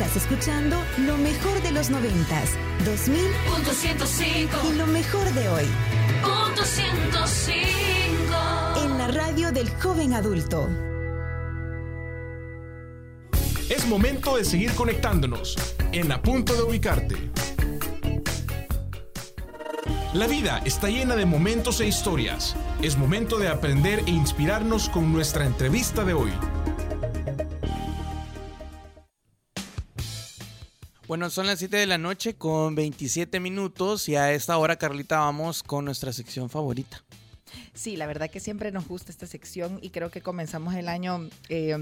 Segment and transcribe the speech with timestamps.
[0.00, 2.50] Estás escuchando lo mejor de los noventas,
[2.84, 3.18] 2000
[3.52, 4.56] Punto 105.
[4.70, 5.64] y lo mejor de hoy
[6.22, 8.84] Punto 105.
[8.84, 10.68] en la radio del joven adulto.
[13.68, 15.56] Es momento de seguir conectándonos
[15.90, 17.16] en A Punto de Ubicarte.
[20.14, 22.54] La vida está llena de momentos e historias.
[22.82, 26.30] Es momento de aprender e inspirarnos con nuestra entrevista de hoy.
[31.08, 35.20] Bueno, son las 7 de la noche con 27 minutos y a esta hora, Carlita,
[35.20, 37.02] vamos con nuestra sección favorita.
[37.72, 41.26] Sí, la verdad que siempre nos gusta esta sección y creo que comenzamos el año
[41.48, 41.74] eh,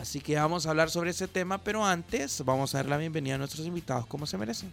[0.00, 3.36] Así que vamos a hablar sobre ese tema, pero antes vamos a dar la bienvenida
[3.36, 4.72] a nuestros invitados como se merecen.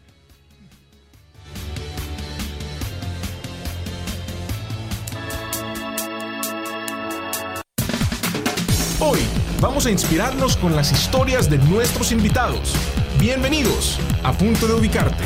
[8.99, 9.19] Hoy
[9.61, 12.73] vamos a inspirarnos con las historias de nuestros invitados.
[13.19, 15.23] Bienvenidos a Punto de Ubicarte.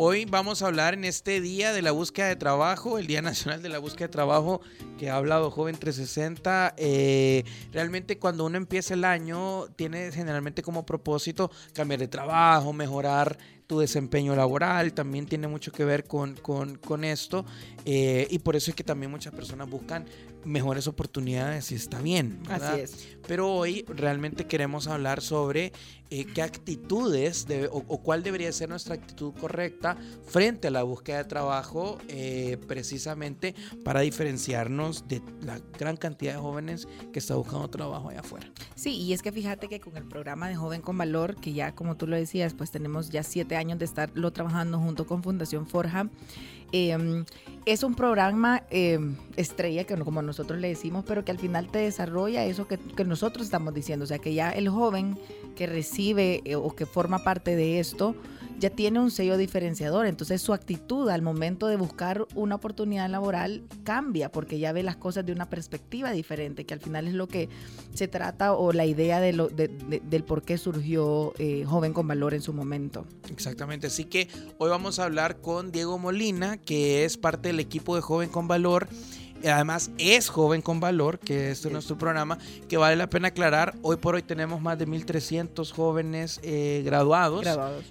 [0.00, 3.62] Hoy vamos a hablar en este día de la búsqueda de trabajo, el Día Nacional
[3.62, 4.60] de la Búsqueda de Trabajo
[4.96, 6.74] que ha hablado Joven 360.
[6.76, 7.42] Eh,
[7.72, 13.80] realmente cuando uno empieza el año tiene generalmente como propósito cambiar de trabajo, mejorar tu
[13.80, 17.44] desempeño laboral, también tiene mucho que ver con, con- esto
[17.84, 20.06] eh, y por eso es que también muchas personas buscan
[20.44, 22.42] mejores oportunidades y está bien.
[22.48, 22.72] ¿verdad?
[22.74, 23.08] Así es.
[23.26, 25.72] Pero hoy realmente queremos hablar sobre
[26.10, 29.96] eh, qué actitudes debe- o, o cuál debería ser nuestra actitud correcta
[30.26, 33.54] frente a la búsqueda de trabajo, eh, precisamente
[33.84, 38.50] para diferenciarnos de la gran cantidad de jóvenes que está buscando trabajo allá afuera.
[38.74, 41.74] Sí, y es que fíjate que con el programa de Joven con Valor, que ya
[41.74, 45.66] como tú lo decías, pues tenemos ya siete años de estarlo trabajando junto con Fundación
[45.66, 46.08] Forja,
[46.72, 47.24] eh,
[47.66, 48.98] es un programa eh,
[49.36, 53.04] estrella, que como nosotros le decimos, pero que al final te desarrolla eso que, que
[53.04, 55.18] nosotros estamos diciendo, o sea, que ya el joven
[55.54, 58.14] que recibe eh, o que forma parte de esto,
[58.58, 63.62] ya tiene un sello diferenciador, entonces su actitud al momento de buscar una oportunidad laboral
[63.84, 67.28] cambia porque ya ve las cosas de una perspectiva diferente, que al final es lo
[67.28, 67.48] que
[67.94, 71.92] se trata o la idea de lo, de- de- del por qué surgió eh, Joven
[71.92, 73.06] con Valor en su momento.
[73.30, 77.94] Exactamente, así que hoy vamos a hablar con Diego Molina, que es parte del equipo
[77.94, 78.88] de Joven con Valor.
[79.44, 82.38] Además es Joven con Valor, que este es nuestro programa,
[82.68, 83.74] que vale la pena aclarar.
[83.82, 87.46] Hoy por hoy tenemos más de 1.300 jóvenes eh, graduados,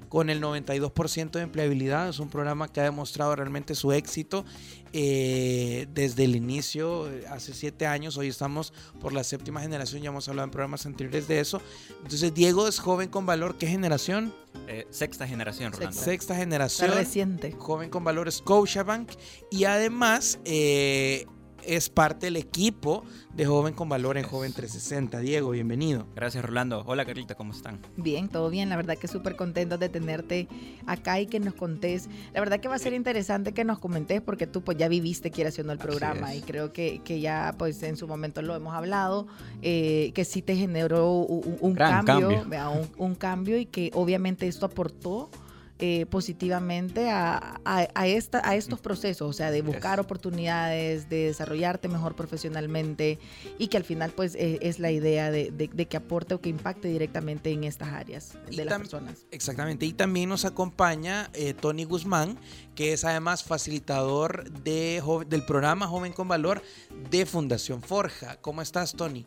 [0.09, 2.09] con el 92% de empleabilidad.
[2.09, 4.45] Es un programa que ha demostrado realmente su éxito
[4.93, 8.17] eh, desde el inicio, eh, hace siete años.
[8.17, 11.61] Hoy estamos por la séptima generación, ya hemos hablado en programas anteriores de eso.
[12.03, 13.57] Entonces, Diego es Joven con Valor.
[13.57, 14.33] ¿Qué generación?
[14.67, 15.95] Eh, sexta generación, Rolando.
[15.95, 16.91] Sexta Está generación.
[16.91, 17.51] reciente.
[17.51, 19.11] Joven con valores Scotiabank.
[19.51, 21.25] Y además, eh,
[21.67, 23.03] es parte del equipo
[23.33, 25.19] de Joven con Valor en Joven 360.
[25.19, 26.07] Diego, bienvenido.
[26.15, 26.83] Gracias, Rolando.
[26.87, 27.79] Hola, Carlita, ¿cómo están?
[27.97, 28.69] Bien, todo bien.
[28.69, 30.47] La verdad que súper contentos de tenerte
[30.85, 32.09] acá y que nos contés.
[32.33, 35.29] La verdad que va a ser interesante que nos comentes porque tú pues ya viviste
[35.29, 38.73] quiere haciendo el programa y creo que, que ya pues en su momento lo hemos
[38.73, 39.27] hablado,
[39.61, 42.45] eh, que sí te generó un, cambio, cambio.
[42.47, 45.29] vea, un, un cambio y que obviamente esto aportó
[45.79, 51.25] eh, positivamente a, a- a esta, a estos procesos, o sea, de buscar oportunidades, de
[51.27, 53.19] desarrollarte mejor profesionalmente
[53.59, 56.41] y que al final pues eh, es la idea de, de- de que aporte o
[56.41, 59.25] que impacte directamente en estas áreas Y de las personas.
[59.31, 59.85] Exactamente.
[59.85, 62.39] Y también nos acompaña eh, Tony Guzmán,
[62.75, 66.61] que es además facilitador de del programa Joven con Valor
[67.09, 68.37] de Fundación Forja.
[68.41, 69.25] ¿Cómo estás, Tony?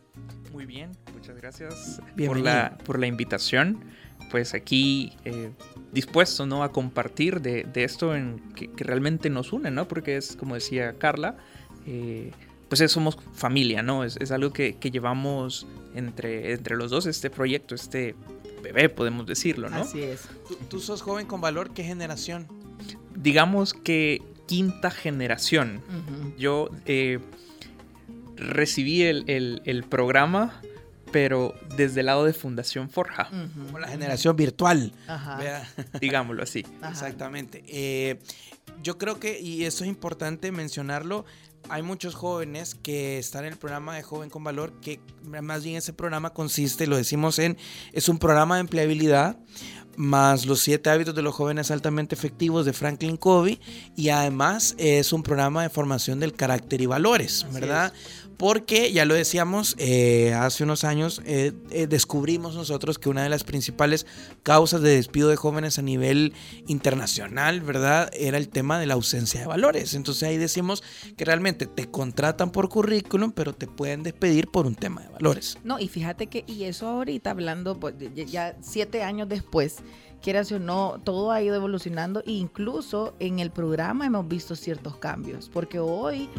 [0.51, 3.85] Muy bien, muchas gracias por la, por la invitación.
[4.29, 5.51] Pues aquí eh,
[5.91, 6.63] dispuesto ¿no?
[6.63, 9.87] a compartir de, de esto en, que, que realmente nos une, ¿no?
[9.87, 11.35] Porque es, como decía Carla,
[11.85, 12.31] eh,
[12.69, 14.03] pues es- somos familia, ¿no?
[14.05, 18.15] Es, es algo que, que llevamos entre, entre los dos, este proyecto, este
[18.63, 19.77] bebé, podemos decirlo, ¿no?
[19.81, 20.21] Así es.
[20.47, 22.47] Tú, tú sos Joven con Valor, ¿qué generación?
[23.15, 25.81] Digamos que quinta generación.
[26.37, 27.19] Yo eh,
[28.35, 30.61] recibí el, el- el programa,
[31.11, 33.65] pero desde el lado de Fundación Forja, Ujú.
[33.65, 34.93] Como la generación virtual.
[35.07, 35.63] Ajá.
[36.01, 36.65] Digámoslo así.
[36.81, 36.91] Ajá.
[36.91, 37.63] Exactamente.
[37.67, 38.19] Eh,
[38.81, 41.25] yo creo que, y eso es importante mencionarlo,
[41.69, 45.77] hay muchos jóvenes que están en el programa de Joven con Valor, que más bien
[45.77, 47.57] ese programa consiste, lo decimos en,
[47.93, 49.37] es un programa de empleabilidad,
[49.95, 53.59] más los siete hábitos de los jóvenes altamente efectivos de Franklin Covey,
[53.95, 57.93] y además es un programa de formación del carácter y valores, Así ¿verdad?
[58.41, 63.29] Porque ya lo decíamos, eh, hace unos años eh, eh, descubrimos nosotros que una de
[63.29, 64.07] las principales
[64.41, 66.33] causas de despido de jóvenes a nivel
[66.65, 68.09] internacional, ¿verdad?
[68.13, 69.93] Era el tema de la ausencia de valores.
[69.93, 70.81] Entonces ahí decimos
[71.17, 75.59] que realmente te contratan por currículum, pero te pueden despedir por un tema de valores.
[75.63, 77.93] No, y fíjate que, y eso ahorita hablando, pues,
[78.25, 79.80] ya siete años después,
[80.21, 84.95] quieras o no, todo ha ido evolucionando, e incluso en el programa hemos visto ciertos
[84.97, 86.29] cambios, porque hoy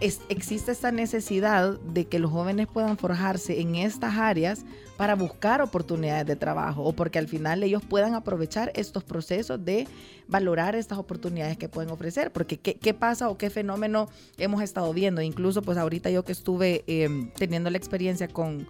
[0.00, 4.64] es- existe esta necesidad de que los jóvenes puedan forjarse en estas áreas
[4.96, 9.88] para buscar oportunidades de trabajo o porque al final ellos puedan aprovechar estos procesos de
[10.28, 12.32] valorar estas oportunidades que pueden ofrecer.
[12.32, 14.08] Porque ¿qué, pasa o qué fenómeno
[14.38, 15.20] hemos estado viendo?
[15.20, 18.66] Incluso pues ahorita yo que estuve eh, teniendo la experiencia con,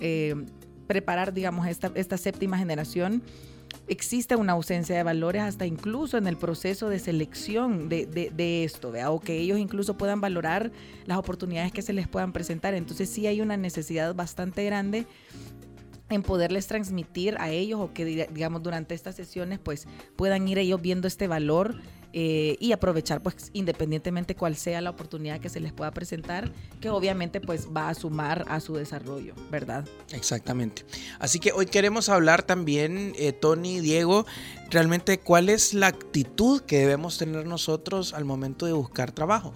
[0.00, 0.34] eh,
[0.94, 3.22] preparar, digamos, esta, esta séptima generación,
[3.86, 8.90] existe una ausencia de valores hasta incluso en el proceso de selección de, de- esto,
[8.90, 9.12] ¿vea?
[9.12, 10.72] o que ellos incluso puedan valorar
[11.06, 12.74] las oportunidades que se les puedan presentar.
[12.74, 15.06] Entonces sí hay una necesidad bastante grande
[16.08, 20.58] en poderles transmitir a ellos o que diga- digamos durante estas sesiones pues puedan ir
[20.58, 21.76] ellos viendo este valor
[22.12, 26.90] eh, y aprovechar pues independientemente cuál sea la oportunidad que se les pueda presentar que
[26.90, 29.86] obviamente pues va a sumar a su desarrollo, ¿verdad?
[30.12, 30.84] Exactamente.
[31.18, 34.26] Así que hoy queremos hablar también, eh, Tony, Diego,
[34.70, 39.52] realmente cuál es la actitud que debemos tener nosotros al momento de buscar trabajo.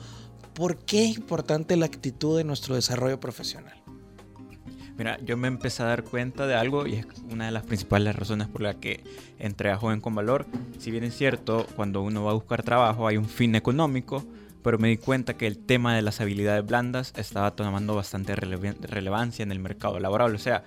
[0.55, 3.84] ¿Por qué es importante la actitud de nuestro desarrollo profesional?
[4.97, 8.15] Mira, yo me empecé a dar cuenta de algo y es una de las principales
[8.15, 9.03] razones por la que
[9.39, 10.47] entré a Joven con Valor.
[10.79, 14.25] Si bien es cierto, cuando uno va a buscar trabajo hay un fin económico,
[14.63, 18.81] pero me di cuenta que el tema de las habilidades blandas estaba tomando bastante relevan-
[18.81, 20.35] relevancia en el mercado laboral.
[20.35, 20.63] O sea,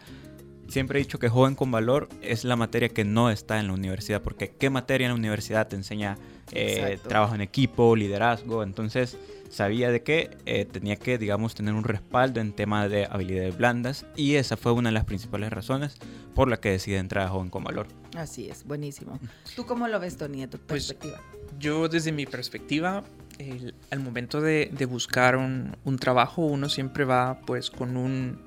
[0.68, 3.74] siempre he dicho que Joven con Valor es la materia que no está en la
[3.74, 6.18] universidad, porque ¿qué materia en la universidad te enseña
[6.52, 8.62] eh, trabajo en equipo, liderazgo?
[8.62, 9.18] Entonces
[9.50, 14.06] sabía de que eh, tenía que, digamos, tener un respaldo en tema de habilidades blandas
[14.16, 15.96] y esa fue una de las principales razones
[16.36, 17.88] por la que decidí entrar a Joven con Valor.
[18.16, 19.20] Así es, buenísimo.
[19.56, 21.22] ¿Tú cómo lo ves, Tony, de tu Pues, perspectiva?
[21.60, 23.04] Yo desde mi perspectiva,
[23.40, 28.40] el- al momento de, de buscar un, un trabajo, uno siempre va pues con un,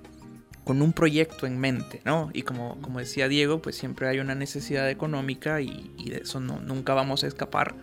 [0.65, 2.31] con un proyecto en mente, ¿no?
[2.33, 6.39] Y como, como decía Diego, pues siempre hay una necesidad económica y, y de eso
[6.41, 7.75] no, nunca vamos a escapar,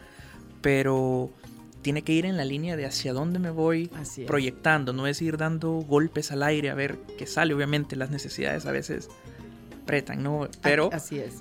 [0.62, 1.32] pero
[1.88, 5.22] tiene que ir en la línea de hacia dónde me voy Así proyectando, no es
[5.22, 9.08] ir dando golpes al aire a ver qué sale, obviamente las necesidades a veces
[9.84, 10.50] apretan, ¿no?
[10.62, 11.36] Pero Así es.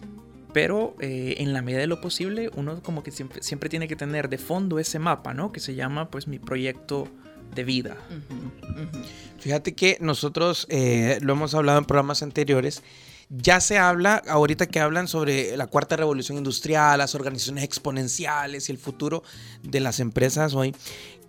[0.52, 3.96] pero eh, en la medida de lo posible uno como que siempre, siempre tiene que
[3.96, 5.50] tener de fondo ese mapa, ¿no?
[5.50, 7.08] Que se llama pues mi proyecto
[7.52, 7.96] de vida.
[8.08, 9.04] Ujú, ujú.
[9.40, 12.84] Fíjate que nosotros eh, lo hemos hablado en programas anteriores.
[13.28, 18.72] Ya se habla, ahorita que hablan sobre la cuarta revolución industrial, las organizaciones exponenciales y
[18.72, 19.24] el futuro
[19.64, 20.74] de las empresas hoy,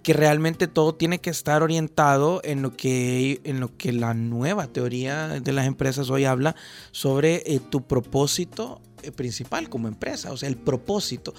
[0.04, 4.68] que realmente todo tiene que estar orientado en lo que, en lo que la nueva
[4.68, 6.56] teoría de las empresas hoy habla
[6.92, 11.34] sobre eh, tu propósito eh, principal como empresa, o sea, el propósito.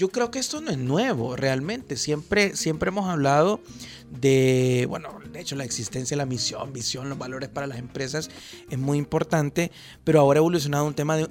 [0.00, 1.98] Yo creo que esto no es nuevo, realmente.
[1.98, 3.60] Siempre, siempre hemos hablado
[4.10, 8.30] de, bueno, de hecho la existencia, la misión, visión, los valores para las empresas
[8.70, 9.70] es muy importante,
[10.02, 11.28] pero ahora ha evolucionado un tema de,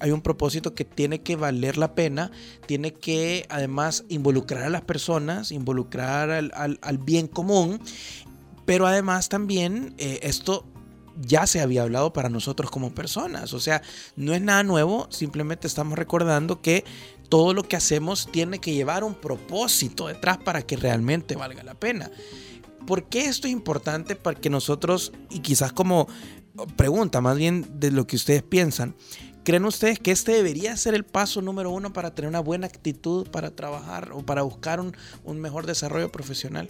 [0.00, 2.32] hay, un propósito que tiene que valer la pena,
[2.66, 7.80] tiene que además involucrar a las personas, involucrar al, al, al bien común,
[8.66, 10.66] pero además también eh, esto
[11.20, 13.52] ya se había hablado para nosotros como personas.
[13.52, 13.82] O sea,
[14.16, 16.84] no es nada nuevo, simplemente estamos recordando que
[17.32, 21.72] todo lo que hacemos tiene que llevar un propósito detrás para que realmente valga la
[21.72, 22.10] pena.
[22.86, 26.08] ¿Por qué esto es importante para que nosotros, y quizás como
[26.76, 28.94] pregunta más bien de lo que ustedes piensan,
[29.44, 33.26] ¿creen ustedes que este debería ser el paso número uno para tener una buena actitud
[33.30, 36.68] para trabajar o para buscar un, un mejor desarrollo profesional?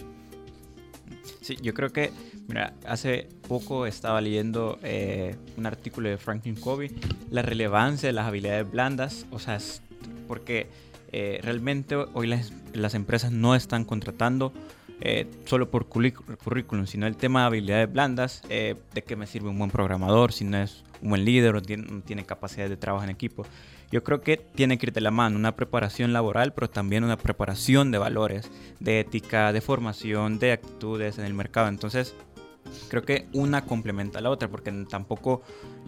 [1.41, 2.13] Sí, yo creo que,
[2.47, 6.89] mira, hace poco estaba leyendo eh, un artículo de Franklin Covey,
[7.31, 9.59] la relevancia de las habilidades blandas, o sea,
[10.23, 10.67] porque
[11.11, 14.51] eh, realmente hoy las, las, empresas no están contratando
[15.01, 19.59] eh, solo por currículum, sino el tema de habilidades blandas, de qué me sirve un
[19.59, 23.03] buen programador, si no es un buen líder o tiene, no tiene capacidad de trabajo
[23.03, 23.45] en equipo.
[23.93, 27.15] Yo creo que tiene que ir de la mano una preparación laboral, pero también una
[27.15, 28.49] preparación de valores,
[28.79, 31.67] de ética, de formación, de actitudes en el mercado.
[31.67, 32.15] Entonces,
[32.89, 35.41] creo que una complementa a la otra, porque tampoco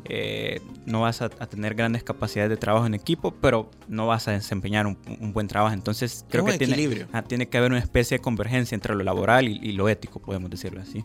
[0.06, 4.28] eh, no vas a, a, tener grandes capacidades de trabajo en equipo, pero no vas
[4.28, 5.74] a desempeñar un, un buen trabajo.
[5.74, 9.48] Entonces, creo que tiene, ah, tiene, que haber una especie de convergencia entre lo laboral
[9.48, 11.04] y, y lo ético, podemos decirlo así.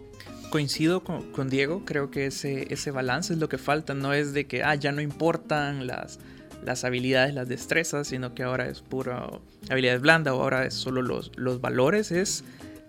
[0.51, 4.33] Coincido con, con, Diego, creo que ese, ese balance es lo que falta, no es
[4.33, 6.19] de que ah, ya no importan las,
[6.65, 9.29] las habilidades, las destrezas, sino que ahora es pura
[9.71, 12.45] habilidades blandas o ahora es solo los, los valores, es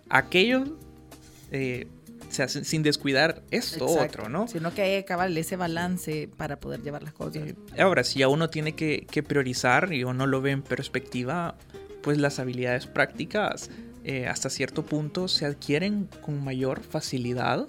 [0.09, 0.77] aquello
[1.51, 1.88] eh,
[2.31, 4.19] se hace sin descuidar esto Exacto.
[4.19, 4.47] otro, ¿no?
[4.47, 7.43] Sino que hay que acabar ese balance para poder llevar las cosas.
[7.47, 11.55] Eh, ahora, si a uno tiene que, que, priorizar y uno lo ve en perspectiva,
[12.01, 13.69] pues las habilidades prácticas
[14.03, 17.67] eh, hasta cierto punto se adquieren con mayor facilidad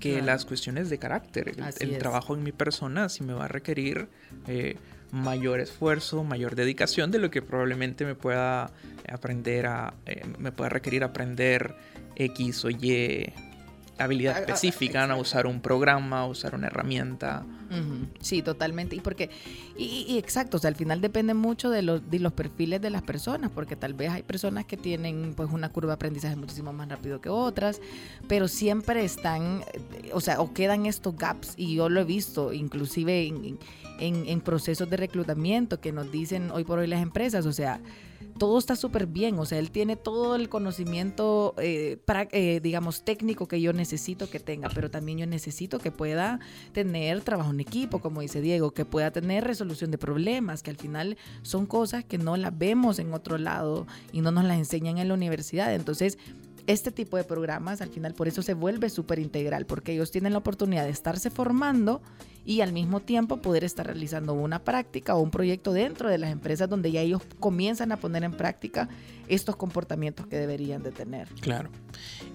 [0.00, 0.26] que claro.
[0.26, 1.50] las cuestiones de carácter.
[1.50, 4.08] El, el trabajo en mi persona si me va a requerir
[4.48, 4.76] eh,
[5.12, 8.72] mayor esfuerzo, mayor dedicación de lo que probablemente me pueda
[9.08, 11.76] aprender a, eh, me pueda requerir aprender
[12.16, 13.32] X o Y
[14.04, 17.44] habilidad específica, a usar un programa, usar una herramienta.
[17.70, 18.08] Uh -huh.
[18.20, 18.96] Sí, totalmente.
[18.96, 19.30] Y porque,
[19.76, 22.90] y, y, exacto, o sea, al final depende mucho de los, de los perfiles de
[22.90, 26.72] las personas, porque tal vez hay personas que tienen pues una curva de aprendizaje muchísimo
[26.72, 27.80] más rápido que otras,
[28.28, 29.62] pero siempre están,
[30.12, 33.58] o sea, o quedan estos gaps, y yo lo he visto, inclusive en,
[33.98, 37.80] en, en procesos de reclutamiento que nos dicen hoy por hoy las empresas, o sea,
[38.42, 43.46] todo está súper bien, o sea, él tiene todo el conocimiento, eh, eh, digamos, técnico
[43.46, 46.40] que yo necesito que tenga, pero también yo necesito que pueda
[46.72, 50.76] tener trabajo en equipo, como dice Diego, que pueda tener resolución de problemas, que al
[50.76, 54.98] final son cosas que no las vemos en otro lado y no nos las enseñan
[54.98, 55.72] en la universidad.
[55.72, 56.18] Entonces,
[56.66, 60.32] este tipo de programas al final por eso se vuelve súper integral, porque ellos tienen
[60.32, 62.02] la oportunidad de estarse formando
[62.44, 66.30] y al mismo tiempo poder estar realizando una práctica o un proyecto dentro de las
[66.30, 68.88] empresas donde ya ellos comienzan a poner en práctica
[69.28, 71.28] estos comportamientos que deberían de tener.
[71.40, 71.70] Claro.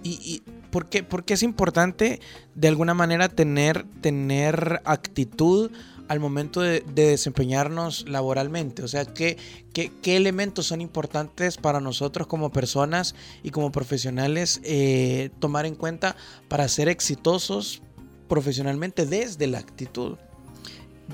[0.04, 2.22] ¿Y, y por, qué, es importante
[2.56, 5.72] de alguna manera tener, tener actitud?
[6.08, 8.84] Al momento de, de, desempeñarnos laboralmente?
[8.84, 9.38] O sea, ¿qué,
[9.74, 15.76] ¿qué, qué, elementos son importantes para nosotros como personas y como profesionales eh, tomar en
[15.76, 16.16] cuenta
[16.48, 17.82] para ser exitosos
[18.28, 20.18] profesionalmente desde la actitud?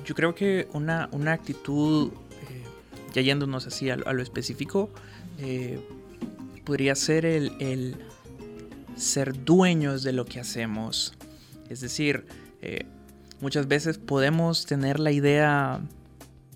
[0.06, 2.12] Yo creo que una, una actitud,
[2.50, 2.64] eh,
[3.14, 4.90] ya yéndonos así a, lo específico,
[5.40, 5.80] eh,
[6.66, 7.98] podría ser el, el,
[8.96, 11.14] ser dueños de lo que hacemos.
[11.70, 12.26] Es decir,
[13.44, 15.82] muchas veces podemos tener la idea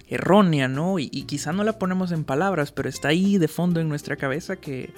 [0.07, 0.99] errónea, ¿no?
[0.99, 4.55] Y, quizá no la ponemos en palabras, pero está ahí de fondo en nuestra cabeza
[4.55, 4.93] que,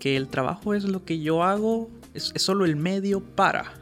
[0.00, 3.74] que el trabajo es lo que yo hago, es, es solo el medio para.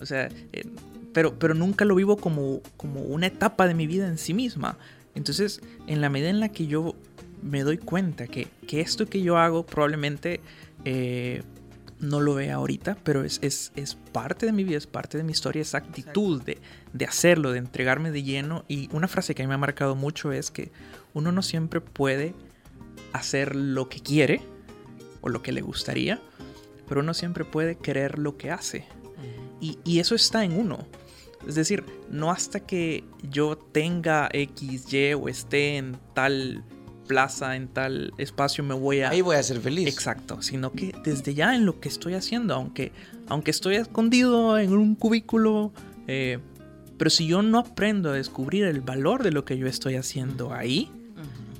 [0.00, 0.64] O sea, eh,
[1.12, 4.76] pero, pero nunca lo vivo como, como una etapa de mi vida en sí misma.
[5.14, 6.96] Entonces, en la medida en la que yo
[7.40, 10.40] me doy cuenta que, que esto que yo hago probablemente
[10.84, 11.42] eh,
[12.00, 15.24] no lo vea ahorita, pero es, es, es, parte de mi vida, es parte de
[15.24, 16.58] mi historia, esa actitud de,
[16.92, 18.64] de, hacerlo, de entregarme de lleno.
[18.68, 20.72] Y una frase que a mí me ha marcado mucho es que
[21.14, 22.34] uno no siempre puede
[23.12, 24.40] hacer lo que quiere
[25.20, 26.20] o lo que le gustaría,
[26.88, 28.86] pero uno siempre puede querer lo que hace.
[29.60, 30.86] Y, y, eso está en uno.
[31.46, 36.64] Es decir, no hasta que yo tenga X, Y o esté en tal
[37.10, 39.10] plaza, en tal espacio, me voy a...
[39.10, 39.88] Ahí voy a ser feliz.
[39.88, 42.92] Exacto, sino que desde ya en lo que estoy haciendo, aunque,
[43.28, 45.72] aunque estoy escondido en un cubículo,
[46.06, 46.38] eh,
[46.98, 50.52] Pero si yo no aprendo a descubrir el valor de lo que yo estoy haciendo
[50.52, 50.90] ahí,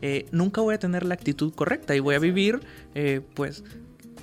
[0.03, 2.61] eh, nunca voy a tener la actitud correcta y voy a vivir,
[2.95, 3.65] eh, pues,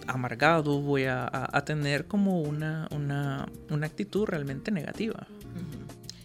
[0.07, 5.27] amargado, voy a, a- a tener como una, una, una actitud realmente negativa.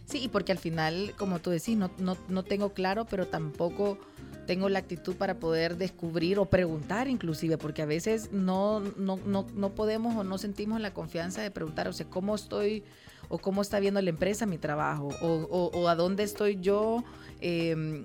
[0.07, 3.99] Sí, y porque al final, como tú decís, no, no, no tengo claro, pero tampoco
[4.47, 9.47] tengo la actitud para poder descubrir o preguntar inclusive, porque a veces no, no, no,
[9.55, 12.83] no podemos o no sentimos la confianza de preguntar, o sea, ¿cómo estoy
[13.29, 15.09] o cómo está viendo la empresa mi trabajo?
[15.23, 17.05] O, a dónde estoy yo
[17.41, 18.05] eh,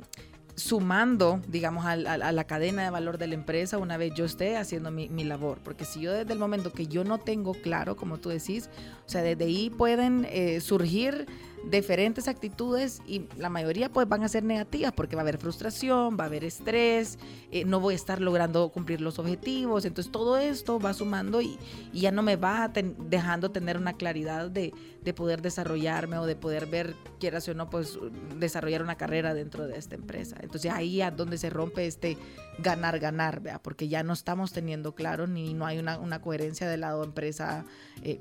[0.55, 4.57] sumando, digamos, al- a, la cadena de valor de la empresa una vez yo esté
[4.57, 5.59] haciendo mi, mi labor.
[5.63, 8.69] Porque si yo desde el momento que yo no tengo claro, como tú decís,
[9.05, 11.27] o sea, desde ahí pueden eh, surgir
[11.65, 16.17] diferentes actitudes y la mayoría pues van a ser negativas porque va a haber frustración,
[16.19, 17.19] va a haber estrés,
[17.51, 21.57] eh, no voy a estar logrando cumplir los objetivos, entonces todo esto va sumando y,
[21.93, 24.71] ya no me va dejando tener una claridad de,
[25.03, 27.97] de poder desarrollarme o de poder ver, quieras o no, pues
[28.37, 30.37] desarrollar una carrera dentro de esta empresa.
[30.41, 32.17] Entonces ahí es donde se rompe este
[32.59, 33.59] ganar, ganar, ¿vea?
[33.59, 37.65] porque ya no estamos teniendo claro ni no hay una, coherencia del lado empresa
[38.03, 38.19] eh.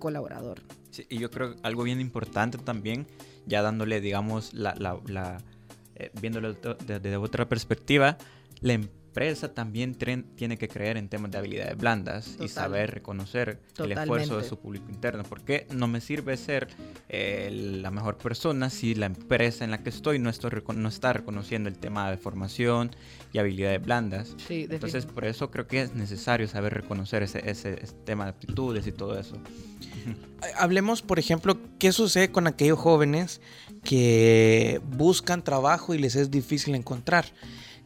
[1.09, 3.07] Y yo creo que algo bien importante también,
[3.47, 5.39] ya dándole, digamos, la, la, la,
[5.95, 8.19] eh, viéndolo desde de, otra perspectiva,
[8.61, 9.06] la empresa
[9.55, 14.37] también tren- tiene que creer en temas de habilidades blandas y saber reconocer el esfuerzo
[14.37, 15.23] de su público interno.
[15.25, 16.69] Porque no me sirve ser
[17.09, 17.49] eh,
[17.81, 21.15] la mejor persona si la empresa en la que estoy no, estoy reco- no está
[21.15, 22.91] reconociendo el tema de formación
[23.33, 24.35] y habilidades blandas.
[24.47, 28.31] Sí, Entonces, por eso creo que es necesario saber reconocer ese, ese, ese tema de
[28.31, 29.37] aptitudes y todo eso.
[30.59, 33.41] Hablemos, por ejemplo, qué sucede con aquellos jóvenes
[33.83, 37.25] que buscan trabajo y les es difícil encontrar.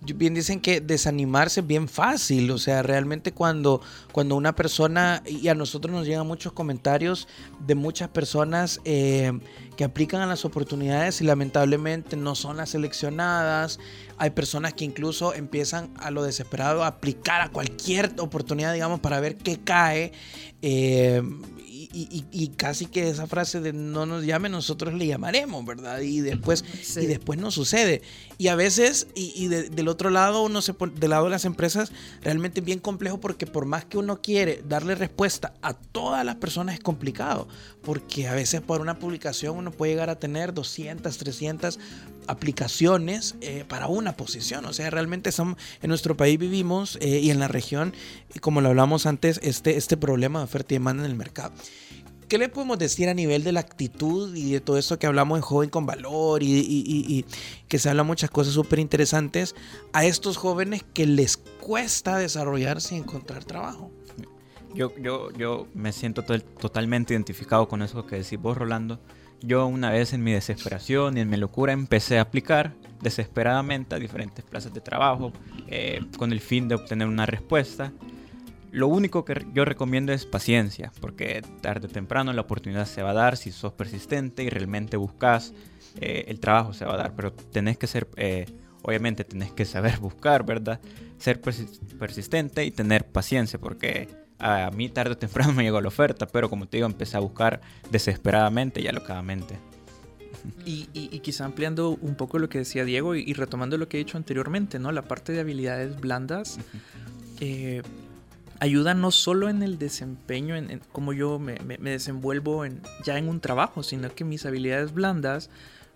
[0.02, 5.49] Bien dicen que desanimarse es bien fácil, o sea, realmente cuando, cuando una persona, y
[5.49, 7.28] a nosotros nos llegan muchos comentarios
[7.66, 9.38] de muchas personas eh,
[9.76, 13.78] que aplican a las oportunidades y lamentablemente no son las seleccionadas.
[14.16, 19.21] Hay personas que incluso empiezan a lo desesperado a aplicar a cualquier oportunidad, digamos, para
[19.21, 20.12] ver qué cae.
[20.62, 21.23] eh,
[21.92, 26.00] y, y- y casi que esa frase de no nos llame, nosotros le llamaremos, ¿verdad?
[26.00, 27.00] Y después, Sí.
[27.00, 28.02] y después no sucede.
[28.38, 31.30] Y a veces, y, y de- del otro lado, uno se pone- del lado de
[31.30, 35.75] las empresas, realmente es bien complejo porque por más que uno quiere darle respuesta a
[35.75, 37.49] todas las personas es complicado.
[37.82, 41.78] Porque a veces por una publicación uno puede llegar a tener 200, 300
[42.30, 44.64] aplicaciones eh, para una posición.
[44.64, 47.93] O sea, realmente son, en nuestro país vivimos eh, y en la región,
[48.40, 51.52] como lo hablamos antes, este, este problema de oferta y demanda en el mercado.
[52.28, 55.36] ¿Qué le podemos decir a nivel de la actitud y de todo esto que hablamos
[55.36, 57.25] en Joven con Valor y, y- y- y
[57.66, 59.56] que se habla muchas cosas súper interesantes
[59.93, 63.90] a estos jóvenes que les cuesta desarrollarse y encontrar trabajo?
[64.73, 69.00] Yo, yo, yo me siento tol- totalmente identificado con eso que decís vos, Rolando.
[69.42, 73.98] Yo una vez en mi desesperación y en mi locura empecé a aplicar desesperadamente a
[73.98, 75.32] diferentes plazas de trabajo
[75.66, 77.92] eh, con el fin de obtener una respuesta.
[78.70, 83.10] Lo único que yo recomiendo es paciencia, porque tarde o temprano la oportunidad se va
[83.10, 85.54] a dar si sos persistente y realmente buscas,
[86.00, 88.44] eh, el trabajo se va a dar, pero tenés que ser, eh,
[88.82, 90.80] obviamente tenés que saber buscar, ¿verdad?
[91.18, 94.08] Ser persis- persistente y tener paciencia, porque
[94.40, 97.20] a mí tarde o temprano me llegó la oferta, pero como te digo, empecé a
[97.20, 99.58] buscar desesperadamente y alocadamente.
[100.64, 103.88] Y, y- y quizá ampliando un poco lo que decía Diego y, y retomando lo
[103.88, 104.90] que he dicho anteriormente, ¿no?
[104.92, 106.58] La parte de habilidades blandas
[107.40, 107.82] eh,
[108.58, 112.80] ayuda no solo en el desempeño, en, en cómo yo me, me- me desenvuelvo en,
[113.04, 115.50] ya en un trabajo, sino que mis habilidades blandas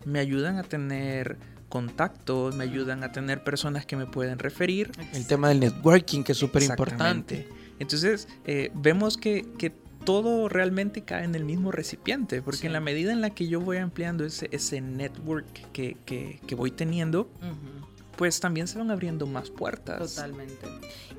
[0.04, 1.36] me ayudan a tener
[1.68, 6.32] contactos, me ayudan a tener personas que me pueden referir El tema del networking, que
[6.32, 7.48] es súper importante.
[7.78, 9.72] Entonces, eh, vemos que, que
[10.04, 12.66] todo realmente cae en el mismo recipiente, porque Sí.
[12.66, 16.54] en la medida en la que yo voy ampliando ese, ese network que, que- que
[16.54, 17.86] voy teniendo, Ujú.
[18.16, 20.14] pues también se van abriendo más puertas.
[20.14, 20.66] Totalmente.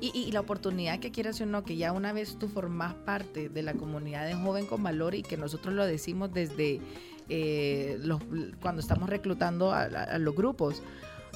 [0.00, 3.48] Y, y la oportunidad que quieras o no, que ya una vez tú formas parte
[3.48, 6.80] de la comunidad de Joven con Valor y que nosotros lo decimos desde
[7.28, 8.20] eh, los,
[8.60, 10.80] cuando estamos reclutando a, a- a los grupos.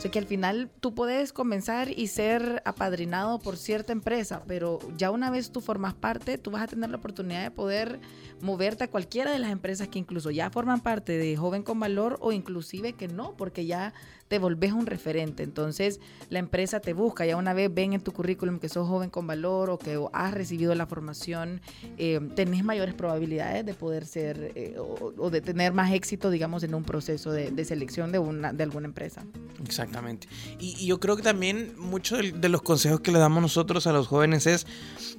[0.00, 4.78] O sea que al final tú puedes comenzar y ser apadrinado por cierta empresa, pero
[4.96, 8.00] ya una vez tú formas parte, tú vas a tener la oportunidad de poder
[8.40, 12.16] moverte a cualquiera de las empresas que incluso ya forman parte de Joven con Valor
[12.22, 13.92] o inclusive que no, porque ya
[14.30, 15.42] te volvés un referente.
[15.42, 19.10] Entonces, la empresa te busca, ya una vez ven en tu currículum que sos joven
[19.10, 21.60] con valor o que has recibido la formación,
[21.98, 26.62] eh, tenés mayores probabilidades de poder ser eh, o, o de tener más éxito, digamos,
[26.62, 29.26] en un proceso de, de selección de, una, de alguna empresa.
[29.64, 30.28] Exactamente.
[30.60, 33.88] Y, y yo creo que también muchos de, de los consejos que le damos nosotros
[33.88, 34.64] a los jóvenes es,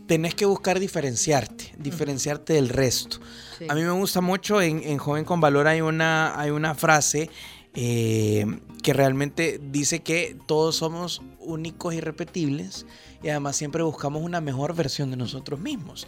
[0.07, 3.17] tenés que buscar diferenciarte, diferenciarte del resto.
[3.57, 3.65] Sí.
[3.67, 7.29] A mí me gusta mucho, en, en Joven con Valor hay una, hay una frase
[7.73, 8.45] eh,
[8.83, 12.85] que realmente dice que todos somos únicos y repetibles
[13.23, 16.07] y además siempre buscamos una mejor versión de nosotros mismos.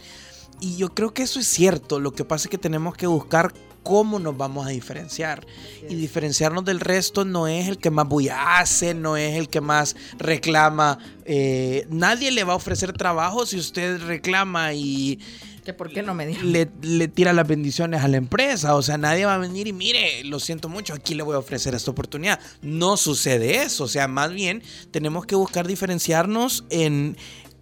[0.60, 3.52] Y yo creo que eso es cierto, lo que pasa es que tenemos que buscar
[3.82, 5.46] cómo nos vamos a diferenciar.
[5.88, 9.60] Y diferenciarnos del resto no es el que más bulla hace, no es el que
[9.60, 10.98] más reclama.
[11.24, 15.20] Eh, nadie le va a ofrecer trabajo si usted reclama y
[15.64, 16.42] Que por qué no me dijo.
[16.42, 18.74] le, le tira las bendiciones a la empresa.
[18.76, 21.38] O sea, nadie va a venir y mire, lo siento mucho, aquí le voy a
[21.38, 22.38] ofrecer esta oportunidad.
[22.62, 23.84] No sucede eso.
[23.84, 27.16] O sea, más bien tenemos que buscar diferenciarnos en,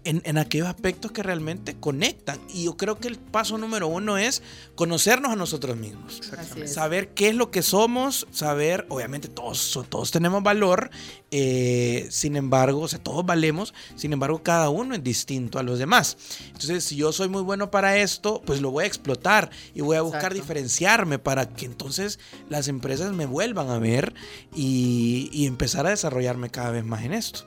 [0.04, 2.40] en, en aquellos aspectos que realmente conectan.
[2.48, 4.42] Y yo creo que el paso número uno es
[4.74, 6.20] conocernos a nosotros mismos.
[6.66, 10.90] Saber qué es lo que somos, saber, obviamente todos, todos tenemos valor,
[11.30, 15.78] eh, sin embargo, o sea, todos valemos, sin embargo, cada uno es distinto a los
[15.78, 16.16] demás.
[16.46, 19.96] Entonces, si yo soy muy bueno para esto, pues lo voy a explotar y voy
[19.96, 20.40] a buscar Exacto.
[20.40, 24.14] diferenciarme para que entonces las empresas me vuelvan a ver
[24.54, 27.46] y, y empezar a desarrollarme cada vez más en esto.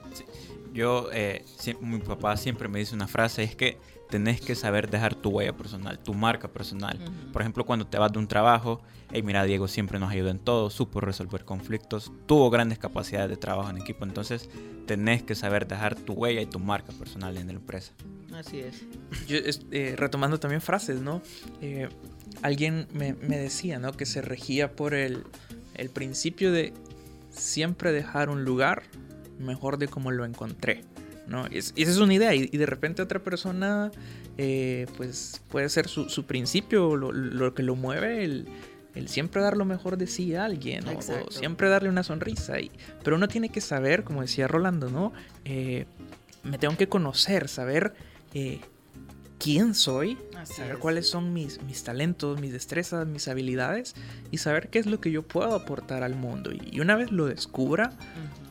[0.76, 1.42] Yo, eh,
[1.80, 3.78] mi papá siempre me dice una frase, es que
[4.10, 6.98] tenés que saber dejar tu huella personal, tu marca personal.
[7.32, 10.38] Por ejemplo, cuando te vas de un trabajo, hey, mira, Diego siempre nos ayudó en
[10.38, 14.50] todo, supo resolver conflictos, tuvo grandes capacidades de trabajo en equipo, entonces
[14.86, 17.94] tenés que saber dejar tu huella y tu marca personal en la empresa.
[18.34, 18.84] Así es.
[19.26, 19.38] Yo,
[19.70, 21.22] eh, retomando también frases, ¿no?
[21.62, 21.88] Eh,
[22.42, 23.92] alguien me, me decía, ¿no?
[23.92, 25.24] Que se regía por el,
[25.74, 26.74] el principio de
[27.30, 28.82] siempre dejar un lugar
[29.38, 30.84] mejor de como lo encontré,
[31.26, 31.46] ¿no?
[31.46, 33.90] Es- y esa es una idea y, y de repente otra persona,
[34.38, 38.46] eh, pues puede ser su, su principio, lo, lo que lo mueve, el,
[38.94, 40.90] el siempre dar lo mejor de sí a alguien, ¿no?
[41.26, 42.60] o siempre darle una sonrisa.
[42.60, 42.70] Y,
[43.04, 45.12] pero uno tiene que saber, como decía Rolando, ¿no?
[45.44, 45.86] Eh,
[46.42, 47.94] me tengo que conocer, saber
[48.34, 48.60] eh,
[49.38, 50.78] quién soy, Así saber es.
[50.78, 53.94] cuáles son mis, mis talentos, mis destrezas, mis habilidades
[54.30, 56.52] y saber qué es lo que yo puedo aportar al mundo.
[56.52, 57.92] Y, y una vez lo descubra,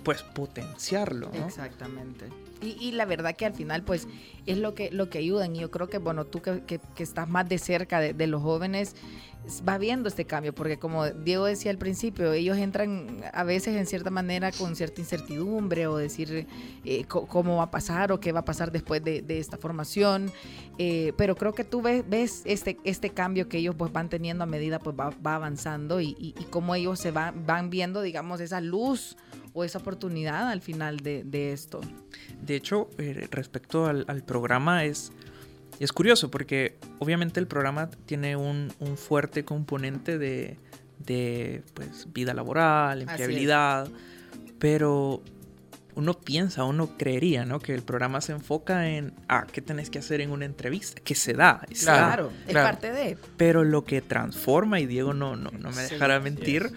[0.03, 1.45] pues potenciarlo, ¿no?
[1.47, 2.25] Exactamente.
[2.61, 4.07] Y, y la verdad que al final, pues,
[4.45, 5.55] es lo que, lo que ayudan.
[5.55, 8.27] Y yo creo que, bueno, tú que, que- que estás más de cerca de, de
[8.27, 8.95] los jóvenes,
[9.67, 13.85] va viendo este cambio, porque como Diego decía al principio, ellos entran a veces en
[13.85, 16.47] cierta manera con cierta incertidumbre o decir
[16.83, 20.31] eh, cómo va a pasar o qué va a pasar después de, esta formación.
[20.77, 24.43] Eh, pero creo que tú ves, ves este, este cambio que ellos pues van teniendo
[24.43, 28.39] a medida pues va, va avanzando y, y, cómo ellos se van, van viendo, digamos,
[28.41, 29.17] esa luz
[29.53, 31.79] o esa oportunidad al final de, esto.
[32.41, 35.11] De hecho, eh, respecto al programa es,
[35.79, 40.57] es curioso porque obviamente el programa tiene un, un fuerte componente de,
[40.99, 43.09] de, pues, vida laboral, es.
[43.09, 43.89] empleabilidad,
[44.59, 45.21] pero
[45.95, 47.59] uno piensa, uno creería, ¿no?
[47.59, 51.01] Que el programa se enfoca en, ah, ¿qué tenés que hacer en una entrevista?
[51.01, 52.07] Que se da, se da.
[52.07, 52.67] Claro, es claro.
[52.67, 53.17] parte de.
[53.37, 56.71] Pero lo que transforma, y Diego no, no, no me Sí, dejará mentir,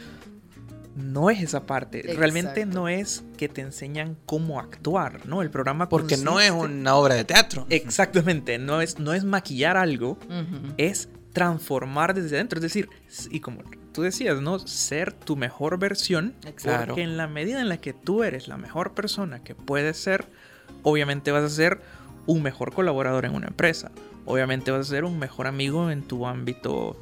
[0.98, 2.02] no es esa parte.
[2.16, 5.42] Realmente no es que te enseñan cómo actuar, ¿no?
[5.42, 7.66] El programa Porque no es una obra de teatro.
[7.70, 10.18] Exactamente, no es, no es maquillar algo,
[10.76, 12.58] es transformar desde adentro.
[12.58, 12.88] Es decir,
[13.30, 14.58] y como tú decías, ¿no?
[14.58, 16.34] Ser tu mejor versión.
[16.44, 16.88] Exacto.
[16.88, 20.26] Porque en la medida en la que tú eres la mejor persona que puedes ser,
[20.82, 21.80] obviamente vas a ser
[22.26, 23.92] un mejor colaborador en una empresa.
[24.24, 26.96] Obviamente vas a ser un mejor amigo en tu ámbito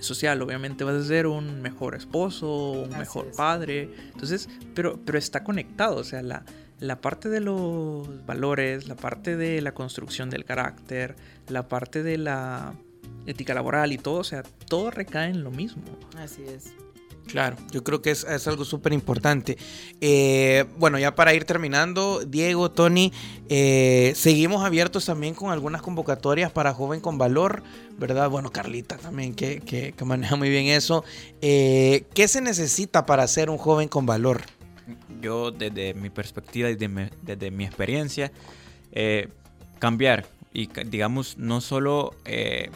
[0.00, 0.40] social.
[0.42, 3.36] Obviamente vas a ser un mejor esposo, un Así mejor es.
[3.36, 3.90] padre.
[4.12, 5.96] Entonces, pero, pero está conectado.
[5.96, 6.44] O sea, la,
[6.78, 11.16] la parte de los valores, la parte de la construcción del carácter,
[11.48, 12.74] la parte de la
[13.26, 15.82] ética laboral y todo, o sea, todo recae en lo mismo.
[16.16, 16.72] Así es.
[17.30, 19.56] Claro, yo creo que es, es algo súper importante.
[20.00, 23.12] Eh, bueno, ya para ir terminando, Diego, Tony,
[23.48, 27.62] eh, seguimos abiertos también con algunas convocatorias para Joven con Valor,
[27.98, 28.28] ¿verdad?
[28.28, 31.04] Bueno, Carlita también, que, que- maneja muy bien eso.
[31.40, 34.42] Eh, ¿Qué se necesita para ser un joven con valor?
[35.22, 38.32] Yo desde mi perspectiva y desde mi, experiencia,
[39.78, 42.16] cambiar y digamos no solo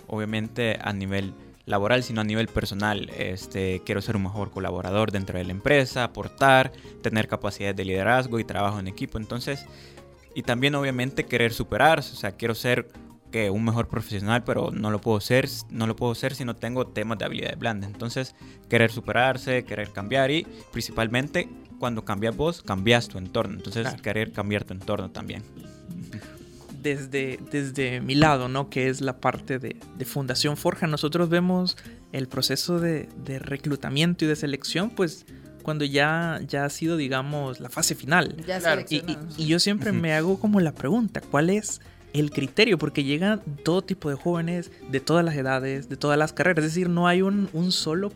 [0.07, 1.35] obviamente a nivel
[1.67, 3.11] laboral, sino a nivel personal.
[3.17, 6.73] Este, quiero ser un mejor colaborador dentro de la empresa, aportar,
[7.03, 9.19] tener capacidades de liderazgo y trabajo en equipo.
[9.19, 9.65] Entonces,
[10.35, 12.89] y también obviamente querer superarse, o sea, quiero ser
[13.31, 16.55] que un mejor profesional, pero no lo puedo ser, no lo puedo ser si no
[16.55, 17.91] tengo temas de habilidades blandas.
[17.91, 18.35] Entonces,
[18.69, 21.49] querer superarse, querer cambiar y principalmente
[21.81, 23.55] cuando cambias vos, cambias tu entorno.
[23.57, 24.03] Entonces, Claro.
[24.03, 25.43] querer cambiar tu entorno también.
[26.85, 28.71] desde, desde mi lado, ¿no?
[28.71, 31.77] Que es la parte de, de Fundación Forja, nosotros vemos
[32.13, 35.27] el proceso de, de reclutamiento y de selección, pues
[35.65, 38.37] cuando ya, ya ha sido, digamos, la fase final.
[38.47, 41.81] Ya Claro, Y, y- y yo siempre me hago como la pregunta, ¿cuál es
[42.13, 42.77] el criterio?
[42.79, 46.71] Porque llegan todo tipo de jóvenes, de todas las edades, de todas las carreras, es
[46.75, 48.13] decir, no hay un, un solo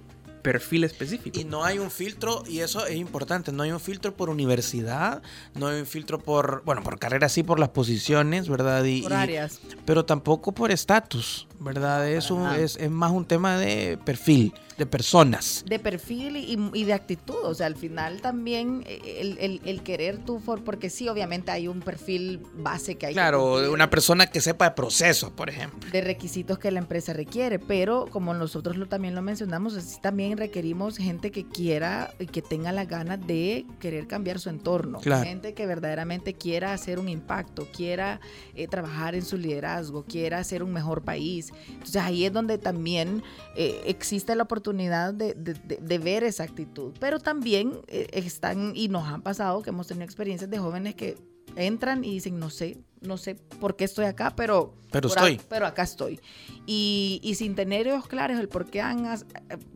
[0.53, 1.39] perfil específico.
[1.39, 5.23] Y no hay un filtro, y eso es importante, no hay un filtro por universidad,
[5.55, 8.83] no hay un filtro por, bueno, por carrera sí, por las posiciones, ¿verdad?
[8.85, 9.61] Y, Por y- áreas.
[9.85, 12.09] pero tampoco por estatus, ¿verdad?
[12.09, 15.65] Es, un, es, es más un tema de perfil, de personas.
[15.67, 17.37] de perfil y, y de actitud.
[17.45, 21.51] O sea, al final también eh, el, el- el querer tú, for- porque sí, obviamente
[21.51, 25.91] hay un perfil base que hay Claro, una persona que sepa de procesos, por ejemplo.
[25.91, 30.39] de requisitos que la empresa requiere, pero como nosotros lo, también lo mencionamos, así también
[30.39, 35.25] requerimos gente que quiera y que tenga las ganas de querer cambiar su entorno, Claro.
[35.25, 38.21] gente que verdaderamente quiera hacer un impacto, quiera
[38.55, 41.53] eh, trabajar en su liderazgo, quiera hacer un mejor país.
[41.73, 43.25] Entonces ahí es donde también
[43.57, 48.73] eh, existe la oportunidad de, de- de- de ver esa actitud, pero también eh, están
[48.75, 51.17] y nos han pasado que hemos tenido experiencias de jóvenes que
[51.57, 55.29] entran y dicen, no sé, no sé por qué estoy acá, pero, Pero por a-
[55.29, 55.41] estoy.
[55.49, 56.21] pero acá estoy.
[56.67, 59.17] Y, y sin tener ellos claros el por qué han, eh,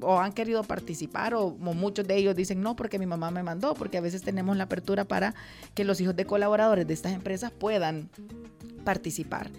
[0.01, 3.43] o han querido participar, o, o muchos de ellos dicen, no, porque mi mamá me
[3.43, 5.35] mandó, porque a veces tenemos la apertura para
[5.75, 8.11] que los hijos de colaboradores de estas empresas puedan
[8.85, 9.51] participar.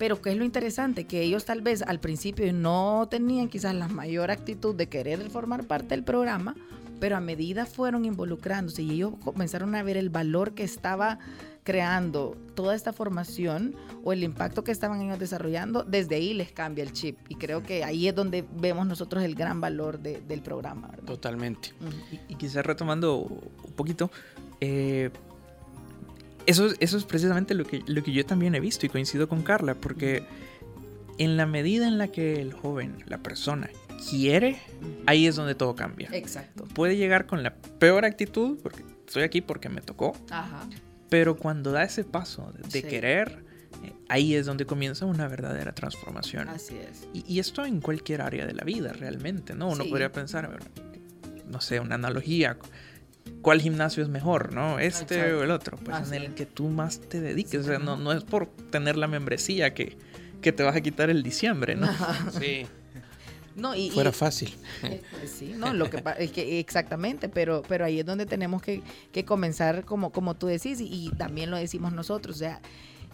[0.00, 1.04] Pero ¿qué es lo interesante?
[1.04, 5.66] Que ellos tal vez al principio no tenían quizás la mayor actitud de querer formar
[5.66, 6.56] parte del programa,
[6.98, 11.18] pero a medida fueron involucrándose y ellos comenzaron a ver el valor que estaba
[11.64, 16.82] creando toda esta formación o el impacto que estaban ellos desarrollando, desde ahí les cambia
[16.82, 17.18] el chip.
[17.28, 20.88] Y creo que ahí es donde vemos nosotros el gran valor de- del programa.
[20.88, 21.04] ¿verdad?
[21.04, 21.74] Totalmente.
[22.10, 24.10] Y, y quizás retomando un poquito,
[24.62, 25.10] eh,
[26.50, 29.28] eso, es- eso es precisamente lo que, lo que yo también he visto y coincido
[29.28, 30.24] con Carla, porque
[31.18, 33.68] en la medida en la que el joven, la persona,
[34.08, 34.58] quiere,
[35.06, 36.08] ahí es donde todo cambia.
[36.12, 36.64] Exacto.
[36.74, 40.66] Puede llegar con la peor actitud, porque estoy aquí porque me tocó, Ajá.
[41.10, 42.82] pero cuando da ese paso de, Sí.
[42.88, 43.44] querer,
[43.84, 46.48] eh, ahí es donde comienza una verdadera transformación.
[46.48, 47.06] Así es.
[47.12, 49.68] Y, y esto en cualquier área de la vida, realmente, ¿no?
[49.68, 49.90] Uno Sí.
[49.90, 50.58] podría pensar,
[51.46, 52.56] no sé, una analogía.
[53.42, 54.78] ¿Cuál gimnasio es mejor, no?
[54.78, 55.38] ¿Este Exacto.
[55.38, 55.78] o el otro?
[55.78, 57.50] Pues Así en el que tú más te dediques.
[57.52, 59.96] Sí, o sea, no, no es por tener la membresía que,
[60.42, 61.88] que te vas a quitar el diciembre, ¿no?
[62.38, 62.66] Sí,
[63.56, 64.54] No, y, y- fuera fácil.
[64.82, 68.62] Eh, pues sí, no, lo que, es que exactamente, pero, pero ahí es donde tenemos
[68.62, 72.60] que, que comenzar, como, como tú decís, y, y también lo decimos nosotros, o sea,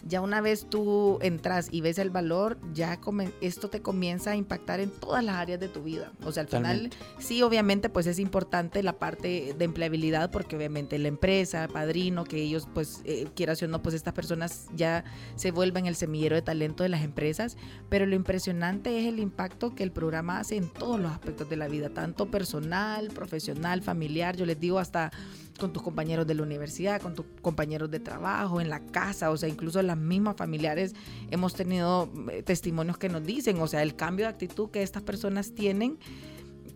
[0.06, 4.36] ya una vez tú entras y ves el valor, ya come- esto te comienza a
[4.36, 6.12] impactar en todas las áreas de tu vida.
[6.24, 10.98] O sea, al final, sí, obviamente, pues es importante la parte de empleabilidad, porque obviamente
[10.98, 15.50] la empresa, padrino, que ellos, pues, eh, quieras o no, pues estas personas ya se
[15.50, 17.56] vuelven el semillero de talento de las empresas,
[17.88, 21.56] pero lo impresionante es el impacto que el programa hace en todos los aspectos de
[21.56, 25.10] la vida, tanto personal, profesional, familiar, yo les digo hasta
[25.58, 29.36] con tus compañeros de la universidad, con tus compañeros de trabajo, en la casa, o
[29.36, 30.94] sea, incluso las mismas familiares
[31.30, 35.02] hemos tenido eh, testimonios que nos dicen, o sea, el cambio de actitud que estas
[35.02, 35.98] personas tienen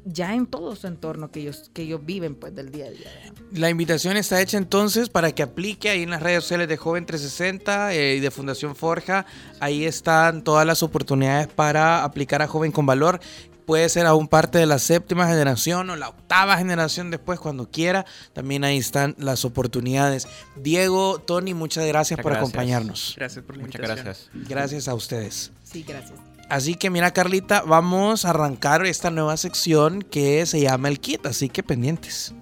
[0.04, 3.10] ya en todo su entorno que ellos, que ellos viven pues del día a día.
[3.52, 7.06] La invitación está hecha entonces para que aplique ahí en las redes sociales de Joven
[7.06, 9.26] 360 eh, y de Fundación Forja.
[9.60, 13.20] Ahí están todas las oportunidades para aplicar a Joven con Valor.
[13.66, 18.06] Puede ser aún parte de la séptima generación o la octava generación después, cuando quiera.
[18.32, 20.26] También ahí están las oportunidades.
[20.56, 22.48] Diego, Tony, muchas gracias Muchas por gracias.
[22.48, 23.14] acompañarnos.
[23.16, 24.30] Gracias por la Muchas gracias.
[24.32, 25.52] Gracias a ustedes.
[25.64, 26.18] Sí, gracias.
[26.48, 31.24] Así que mira, Carlita, vamos a arrancar esta nueva sección que se llama El Kit,
[31.26, 32.34] así que pendientes.